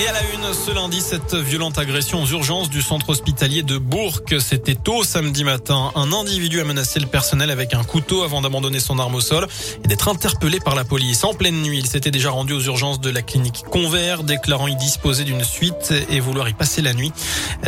[0.00, 3.76] Et à la une, ce lundi, cette violente agression aux urgences du centre hospitalier de
[3.76, 4.20] Bourg.
[4.38, 5.92] C'était tôt samedi matin.
[5.94, 9.46] Un individu a menacé le personnel avec un couteau avant d'abandonner son arme au sol
[9.84, 11.22] et d'être interpellé par la police.
[11.24, 14.76] En pleine nuit, il s'était déjà rendu aux urgences de la clinique Convert, déclarant y
[14.76, 17.12] disposer d'une suite et vouloir y passer la nuit.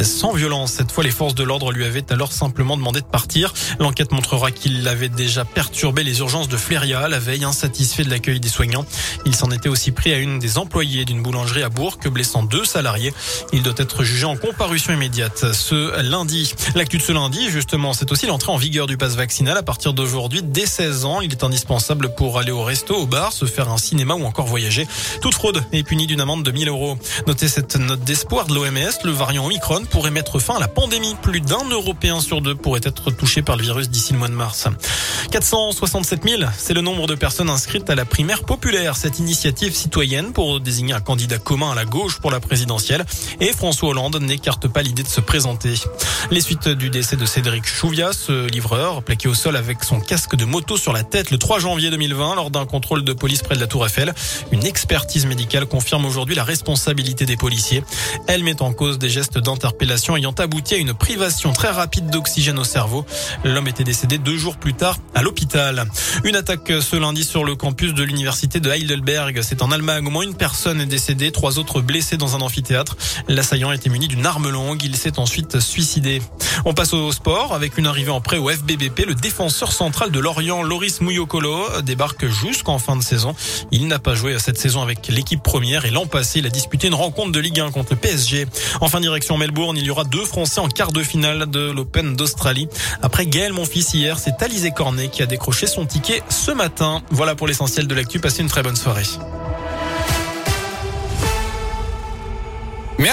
[0.03, 3.53] Sans violence, cette fois, les forces de l'ordre lui avaient alors simplement demandé de partir.
[3.79, 8.41] L'enquête montrera qu'il avait déjà perturbé les urgences de Fléria la veille, insatisfait de l'accueil
[8.41, 8.87] des soignants.
[9.27, 12.65] Il s'en était aussi pris à une des employées d'une boulangerie à Bourg, blessant deux
[12.65, 13.13] salariés.
[13.53, 16.55] Il doit être jugé en comparution immédiate ce lundi.
[16.77, 19.93] L'actu de ce lundi, justement, c'est aussi l'entrée en vigueur du pass vaccinal à partir
[19.93, 20.41] d'aujourd'hui.
[20.41, 23.77] Dès 16 ans, il est indispensable pour aller au resto, au bar, se faire un
[23.77, 24.87] cinéma ou encore voyager.
[25.21, 26.97] Toute fraude est punie d'une amende de 1000 euros.
[27.27, 28.93] Notez cette note d'espoir de l'OMS.
[29.03, 31.17] Le variant Omicron pourrait mettre fin à la pandémie.
[31.23, 34.35] Plus d'un Européen sur deux pourrait être touché par le virus d'ici le mois de
[34.35, 34.69] mars.
[35.33, 38.97] 467 000, c'est le nombre de personnes inscrites à la primaire populaire.
[38.97, 43.05] Cette initiative citoyenne pour désigner un candidat commun à la gauche pour la présidentielle.
[43.41, 45.75] Et François Hollande n'écarte pas l'idée de se présenter.
[46.31, 50.35] Les suites du décès de Cédric Chouviat, ce livreur, plaqué au sol avec son casque
[50.35, 53.55] de moto sur la tête le 3 janvier 2020 lors d'un contrôle de police près
[53.55, 54.15] de la Tour Eiffel.
[54.51, 57.85] Une expertise médicale confirme aujourd'hui la responsabilité des policiers.
[58.27, 62.59] Elle met en cause des gestes d'interpellation ayant abouti à une privation très rapide d'oxygène
[62.59, 63.07] au cerveau.
[63.45, 65.87] L'homme était décédé deux jours plus tard à l'hôpital.
[66.25, 69.41] Une attaque ce lundi sur le campus de l'université de Heidelberg.
[69.43, 70.07] C'est en Allemagne.
[70.07, 72.97] Au moins une personne est décédée, trois autres blessés dans un amphithéâtre.
[73.29, 74.83] L'assaillant était muni d'une arme longue.
[74.83, 76.23] Il s'est ensuite suicidé.
[76.65, 79.05] On passe au sport avec une arrivée en prêt au FBBP.
[79.07, 83.35] Le défenseur central de Lorient, Loris Mouyokolo, débarque jusqu'en fin de saison.
[83.71, 86.89] Il n'a pas joué cette saison avec l'équipe première et l'an passé, il a disputé
[86.89, 88.47] une rencontre de Ligue 1 contre le PSG.
[88.81, 92.17] En fin direction Melbourne, il y aura deux Français en quart de finale de l'Open
[92.17, 92.69] d'Australie.
[93.03, 97.03] Après Gaël fils hier, c'est Alizé Cornet qui a décroché son ticket ce matin.
[97.11, 98.19] Voilà pour l'essentiel de l'actu.
[98.19, 99.05] Passez une très bonne soirée.